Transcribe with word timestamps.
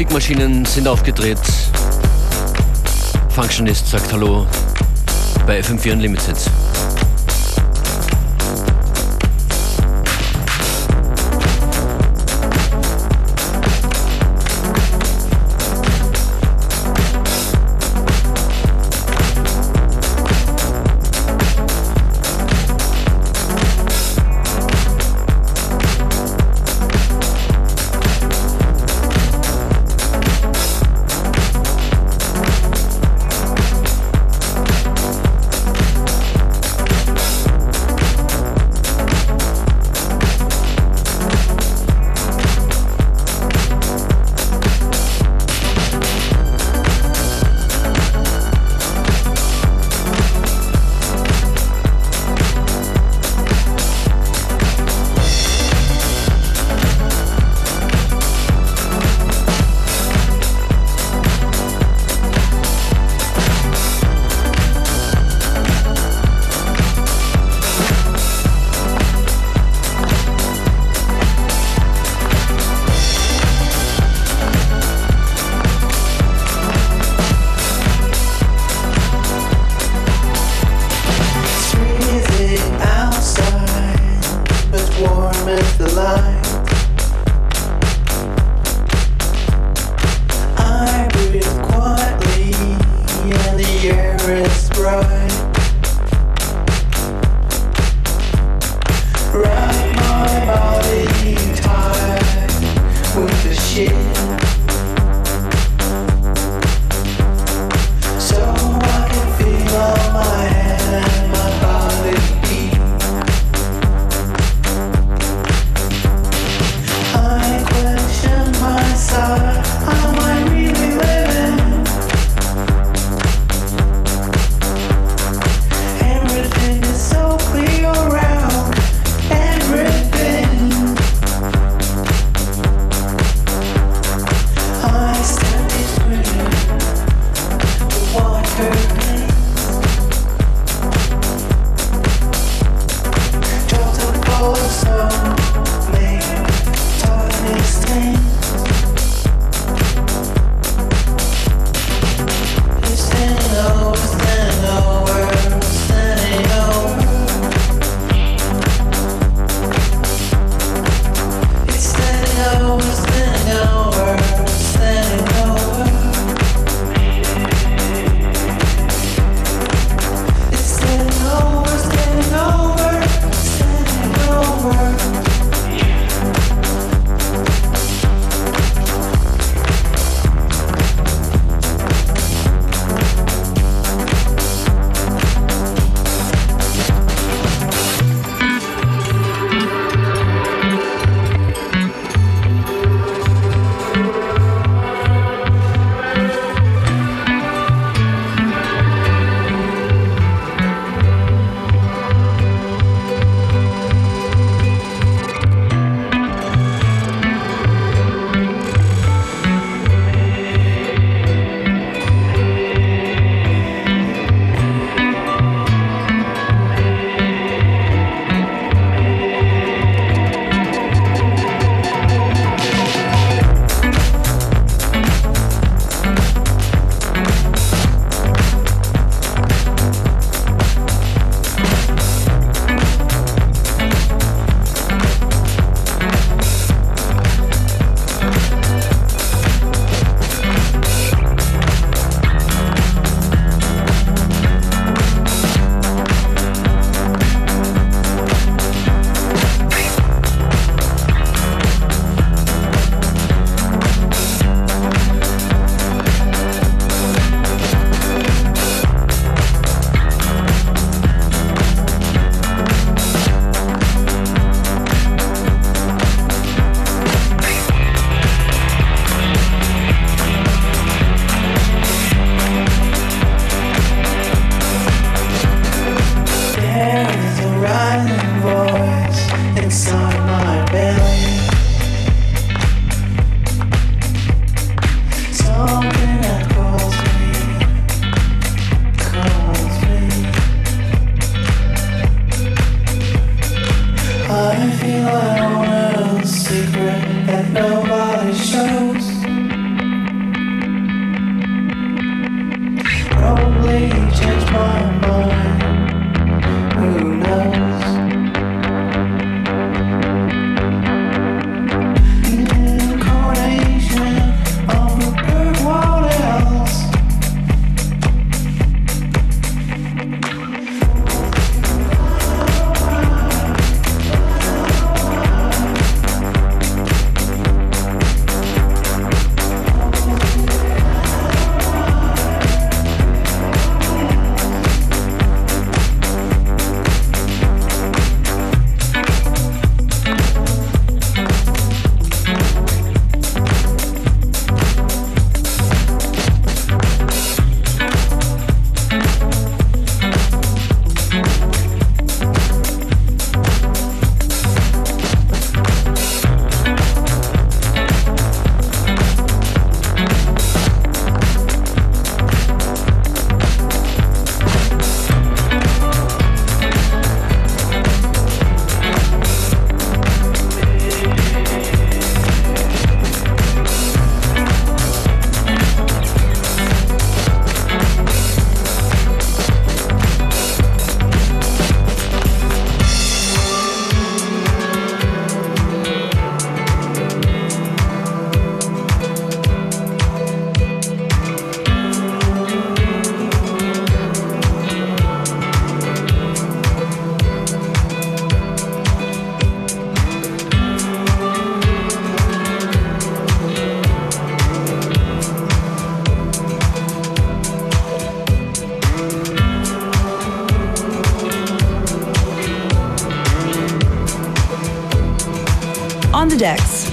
Musikmaschinen 0.00 0.64
sind 0.64 0.88
aufgedreht. 0.88 1.38
Functionist 3.28 3.86
sagt 3.86 4.10
Hallo 4.10 4.46
bei 5.46 5.60
FM4 5.60 5.92
Unlimited. 5.92 6.38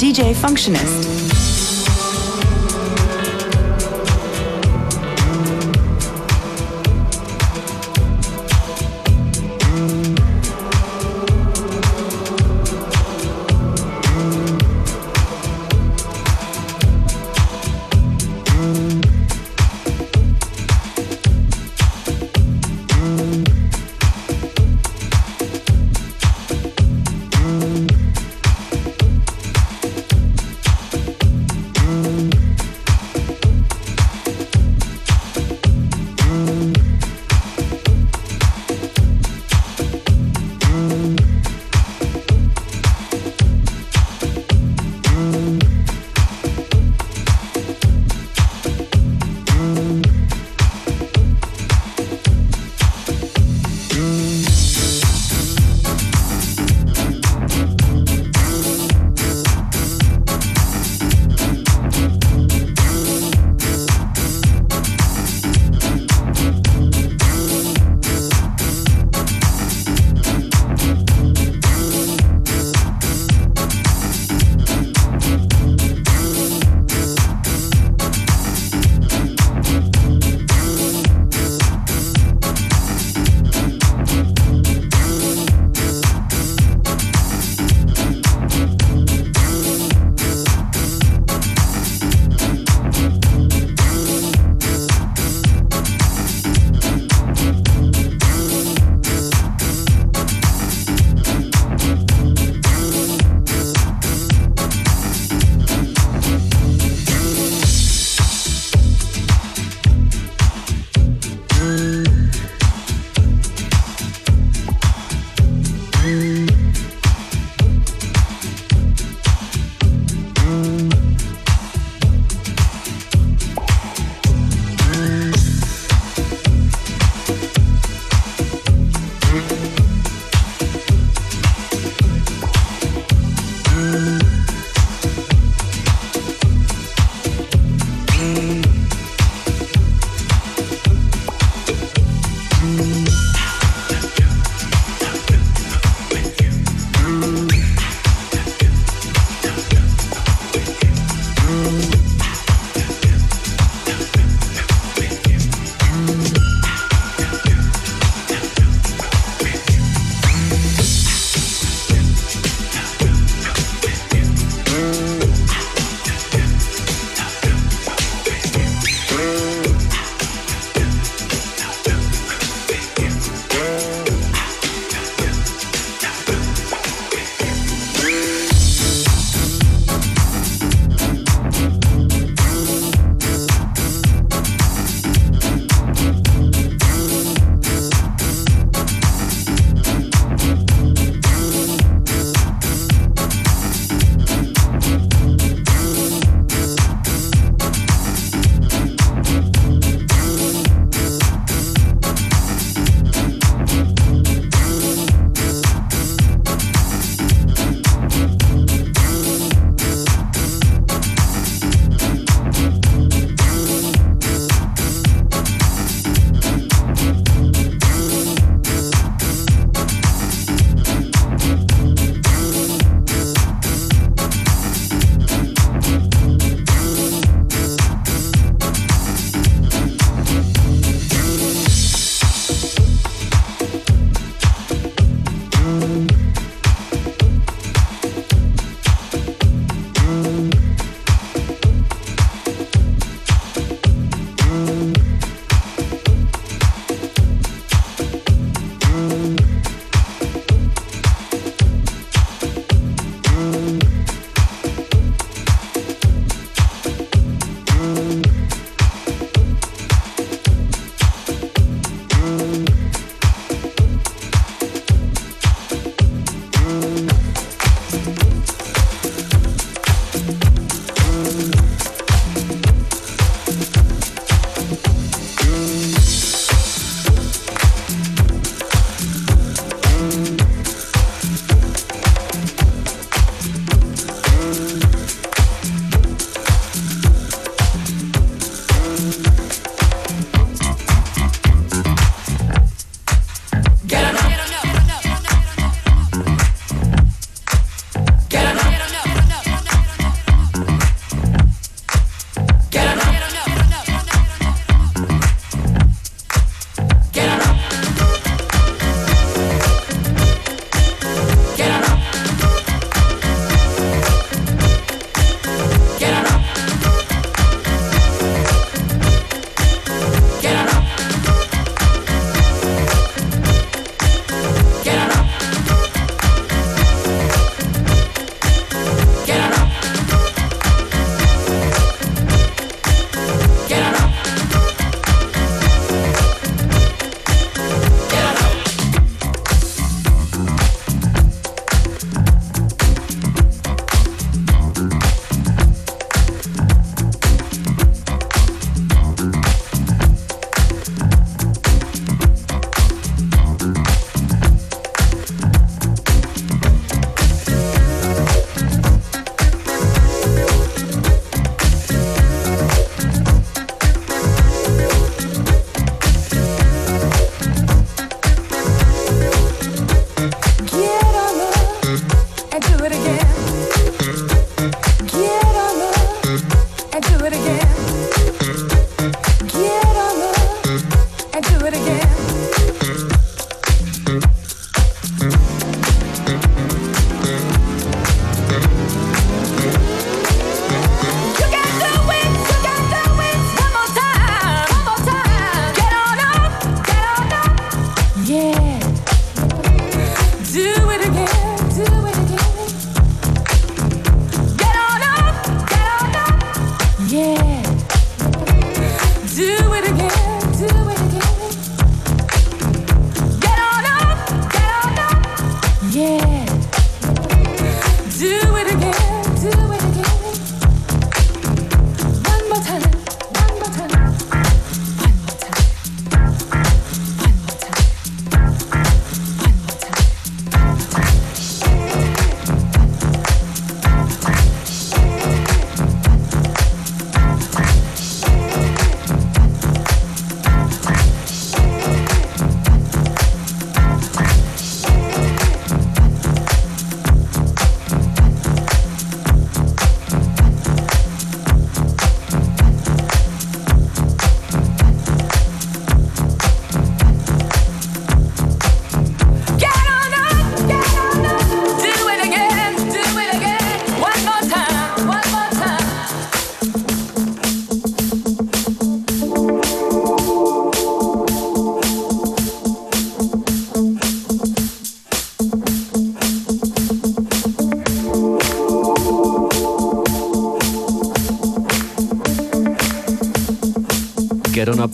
DJ 0.07 0.33
Functionist. 0.33 1.06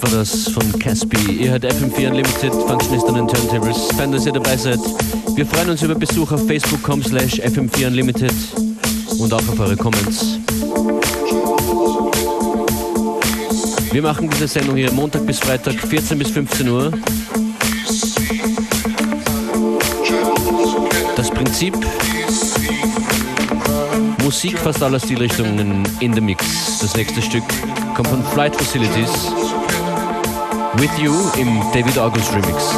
Das 0.02 0.50
von 0.50 0.80
Caspi. 0.80 1.34
Ihr 1.34 1.52
hört 1.52 1.66
FM4 1.66 2.08
Unlimited, 2.08 2.54
Functionist 2.54 3.08
an 3.08 3.16
den 3.16 3.28
Turntables. 3.28 3.78
Fein, 3.98 4.12
dass 4.12 4.26
ihr 4.26 4.32
dabei 4.32 4.56
seid. 4.58 4.80
Wir 5.36 5.46
freuen 5.46 5.70
uns 5.70 5.82
über 5.82 5.96
Besuch 5.96 6.32
auf 6.32 6.46
facebook.com 6.48 7.04
slash 7.04 7.40
FM4 7.40 7.88
Unlimited 7.88 8.34
und 9.20 9.34
auch 9.34 9.48
auf 9.48 9.60
eure 9.60 9.76
Comments. 9.76 10.40
Wir 13.92 14.02
machen 14.02 14.30
diese 14.30 14.48
Sendung 14.48 14.76
hier 14.76 14.92
Montag 14.92 15.26
bis 15.26 15.40
Freitag, 15.40 15.76
14 15.76 16.18
bis 16.18 16.30
15 16.30 16.68
Uhr. 16.70 16.92
Das 21.16 21.30
Prinzip 21.30 21.76
Musik 24.24 24.58
fast 24.58 24.82
aller 24.82 25.00
Stilrichtungen 25.00 25.84
in 26.00 26.14
the 26.14 26.22
Mix. 26.22 26.80
Das 26.80 26.96
nächste 26.96 27.22
Stück 27.22 27.44
kommt 27.96 28.08
von 28.08 28.24
Flight 28.24 28.56
Facilities. 28.56 29.63
With 30.78 30.98
You 30.98 31.14
im 31.38 31.62
David 31.72 31.98
August 32.00 32.34
Remix. 32.34 32.74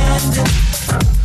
And. 0.00 1.17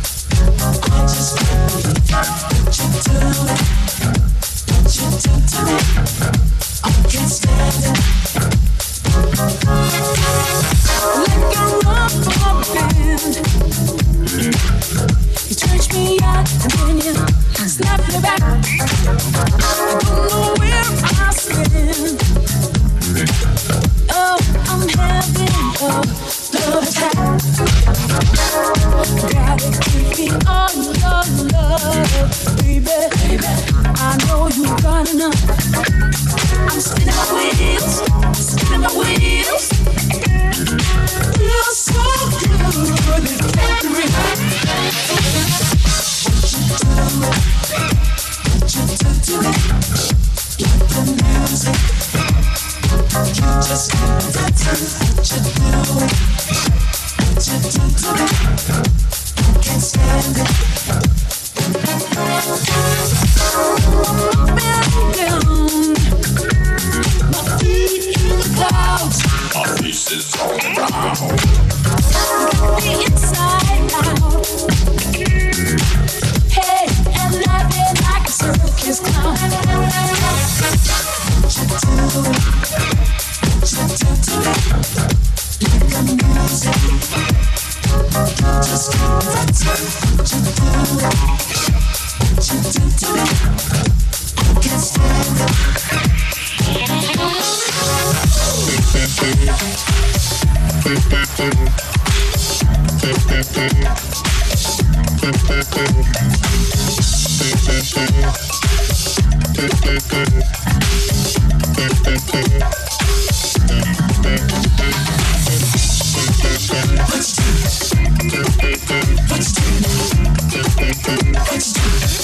Let's 121.54 121.72
do 121.72 121.80
it. 121.80 122.23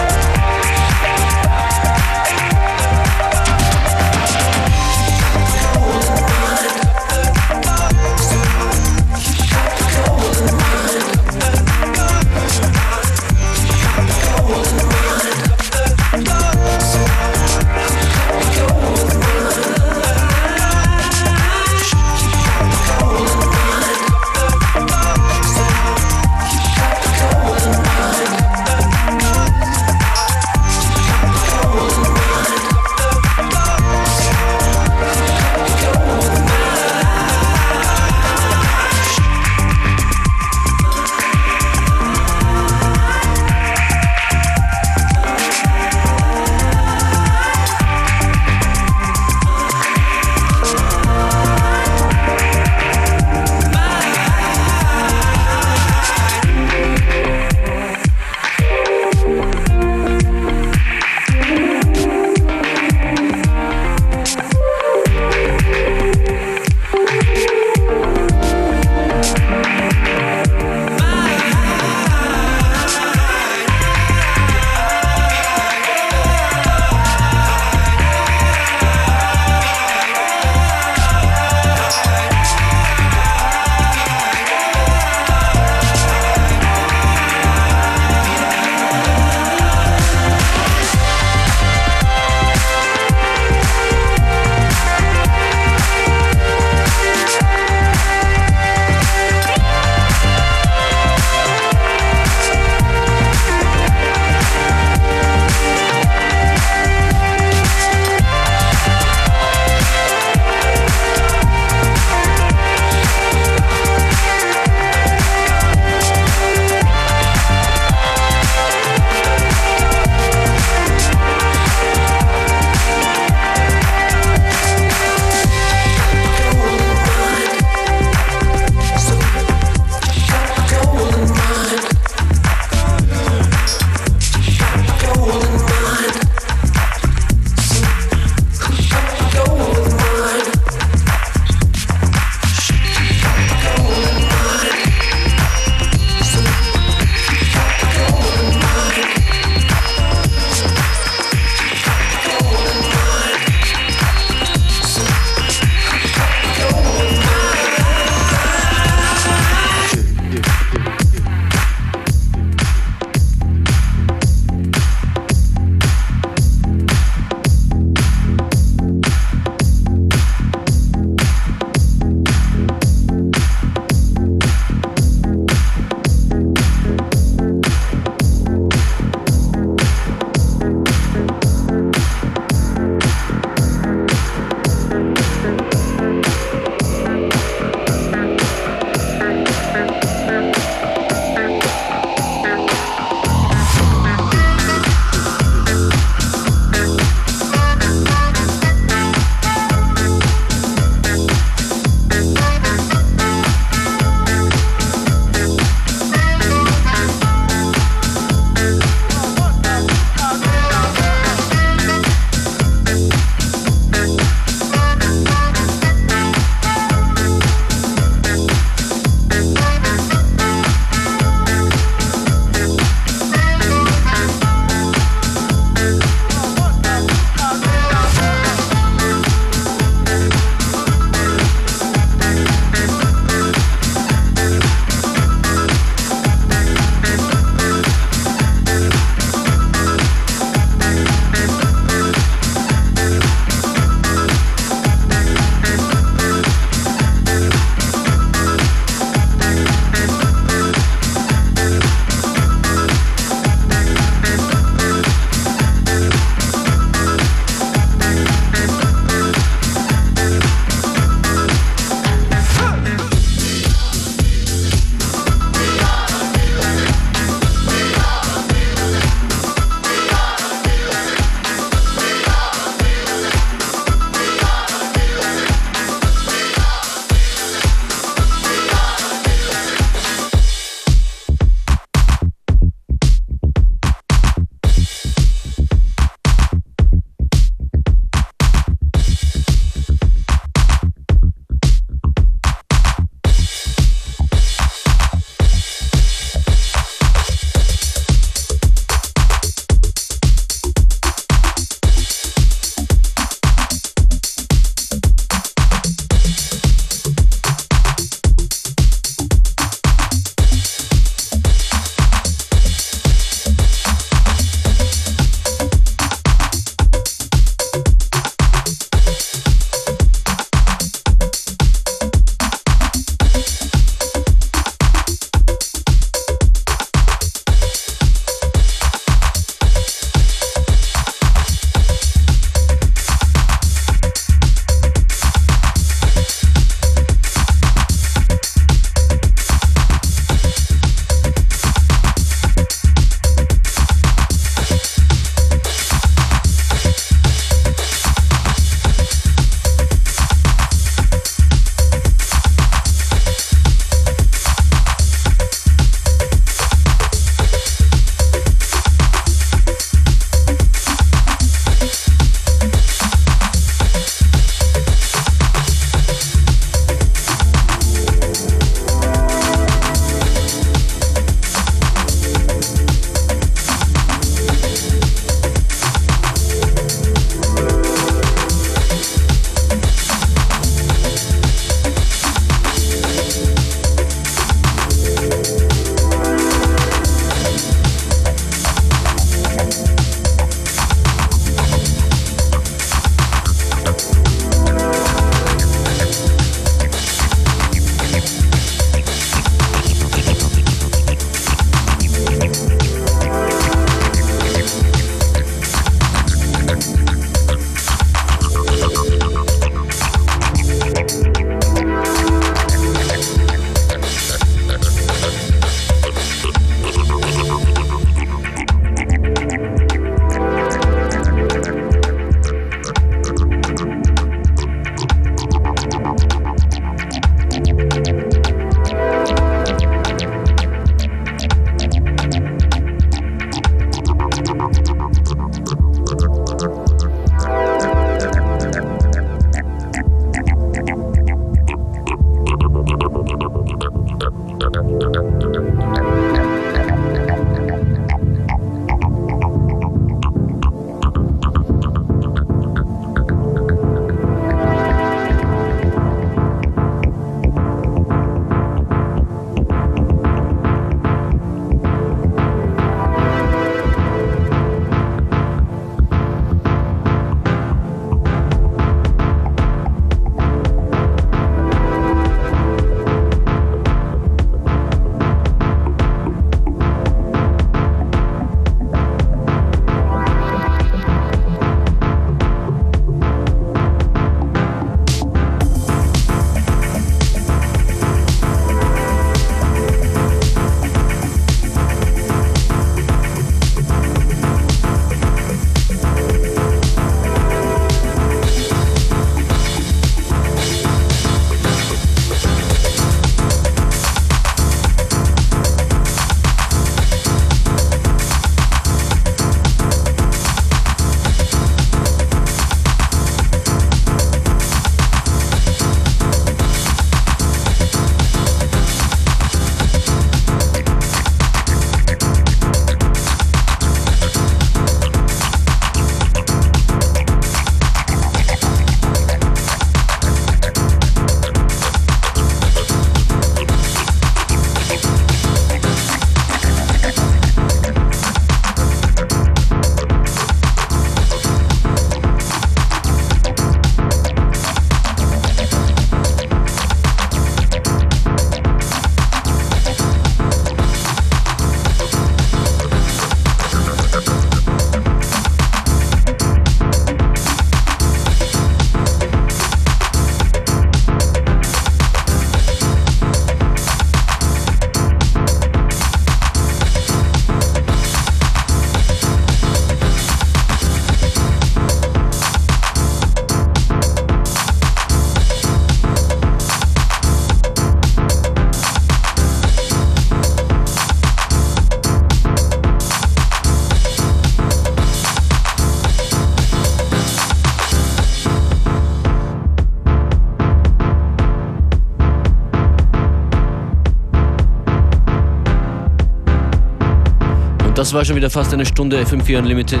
Das 598.08 598.14
war 598.14 598.24
schon 598.24 598.36
wieder 598.36 598.48
fast 598.48 598.72
eine 598.72 598.86
Stunde 598.86 599.20
FM4 599.20 599.58
Unlimited. 599.58 600.00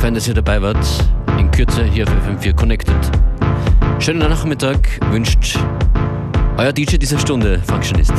Fein, 0.00 0.12
dass 0.12 0.26
ihr 0.26 0.34
dabei 0.34 0.60
wart. 0.60 0.84
In 1.38 1.48
Kürze 1.52 1.84
hier 1.84 2.02
auf 2.02 2.10
FM4 2.10 2.52
Connected. 2.52 2.96
Schönen 4.00 4.18
Nachmittag 4.18 4.76
wünscht 5.12 5.56
euer 6.58 6.72
DJ 6.72 6.96
dieser 6.96 7.20
Stunde, 7.20 7.60
Functionist. 7.68 8.12